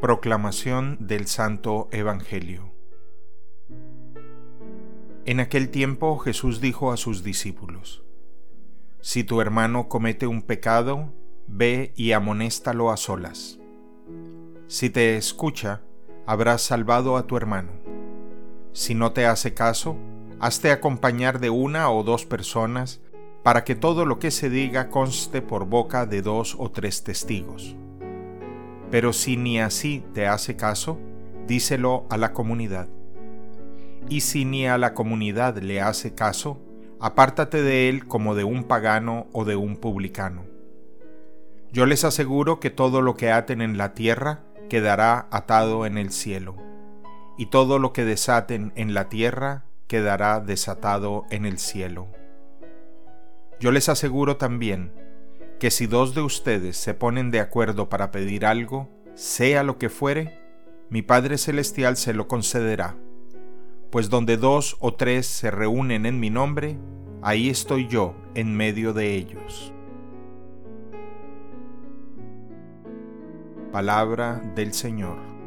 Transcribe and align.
Proclamación 0.00 0.96
del 1.00 1.26
Santo 1.26 1.88
Evangelio 1.90 2.72
En 5.24 5.40
aquel 5.40 5.70
tiempo 5.70 6.18
Jesús 6.18 6.60
dijo 6.60 6.92
a 6.92 6.96
sus 6.96 7.24
discípulos, 7.24 8.04
Si 9.00 9.24
tu 9.24 9.40
hermano 9.40 9.88
comete 9.88 10.28
un 10.28 10.42
pecado, 10.42 11.12
ve 11.48 11.92
y 11.96 12.12
amonéstalo 12.12 12.92
a 12.92 12.96
solas. 12.96 13.58
Si 14.68 14.88
te 14.88 15.16
escucha, 15.16 15.82
habrás 16.26 16.62
salvado 16.62 17.16
a 17.16 17.26
tu 17.26 17.36
hermano. 17.36 17.72
Si 18.72 18.94
no 18.94 19.10
te 19.10 19.26
hace 19.26 19.52
caso, 19.52 19.96
hazte 20.38 20.70
acompañar 20.70 21.40
de 21.40 21.50
una 21.50 21.90
o 21.90 22.04
dos 22.04 22.24
personas 22.24 23.00
para 23.42 23.64
que 23.64 23.74
todo 23.74 24.06
lo 24.06 24.20
que 24.20 24.30
se 24.30 24.48
diga 24.48 24.90
conste 24.90 25.42
por 25.42 25.66
boca 25.66 26.06
de 26.06 26.22
dos 26.22 26.54
o 26.56 26.70
tres 26.70 27.02
testigos. 27.02 27.74
Pero 28.90 29.12
si 29.12 29.36
ni 29.36 29.60
así 29.60 30.02
te 30.14 30.26
hace 30.26 30.56
caso, 30.56 30.98
díselo 31.46 32.06
a 32.10 32.16
la 32.16 32.32
comunidad. 32.32 32.88
Y 34.08 34.20
si 34.20 34.44
ni 34.44 34.66
a 34.66 34.78
la 34.78 34.94
comunidad 34.94 35.58
le 35.58 35.80
hace 35.80 36.14
caso, 36.14 36.60
apártate 37.00 37.62
de 37.62 37.88
él 37.88 38.06
como 38.06 38.34
de 38.34 38.44
un 38.44 38.64
pagano 38.64 39.26
o 39.32 39.44
de 39.44 39.56
un 39.56 39.76
publicano. 39.76 40.44
Yo 41.70 41.84
les 41.84 42.04
aseguro 42.04 42.60
que 42.60 42.70
todo 42.70 43.02
lo 43.02 43.14
que 43.14 43.30
aten 43.30 43.60
en 43.60 43.76
la 43.76 43.92
tierra 43.92 44.40
quedará 44.70 45.28
atado 45.30 45.84
en 45.84 45.98
el 45.98 46.10
cielo, 46.10 46.56
y 47.36 47.46
todo 47.46 47.78
lo 47.78 47.92
que 47.92 48.04
desaten 48.04 48.72
en 48.74 48.94
la 48.94 49.08
tierra 49.08 49.64
quedará 49.86 50.40
desatado 50.40 51.24
en 51.30 51.44
el 51.44 51.58
cielo. 51.58 52.08
Yo 53.60 53.70
les 53.70 53.88
aseguro 53.88 54.36
también 54.36 54.92
que 55.58 55.70
si 55.70 55.86
dos 55.86 56.14
de 56.14 56.22
ustedes 56.22 56.76
se 56.76 56.94
ponen 56.94 57.30
de 57.30 57.40
acuerdo 57.40 57.88
para 57.88 58.10
pedir 58.10 58.46
algo, 58.46 58.88
sea 59.14 59.64
lo 59.64 59.76
que 59.78 59.88
fuere, 59.88 60.38
mi 60.88 61.02
Padre 61.02 61.36
Celestial 61.36 61.96
se 61.96 62.14
lo 62.14 62.28
concederá. 62.28 62.96
Pues 63.90 64.08
donde 64.08 64.36
dos 64.36 64.76
o 64.80 64.94
tres 64.94 65.26
se 65.26 65.50
reúnen 65.50 66.06
en 66.06 66.20
mi 66.20 66.30
nombre, 66.30 66.78
ahí 67.22 67.48
estoy 67.48 67.88
yo 67.88 68.14
en 68.34 68.56
medio 68.56 68.92
de 68.92 69.14
ellos. 69.14 69.72
Palabra 73.72 74.40
del 74.54 74.72
Señor. 74.72 75.37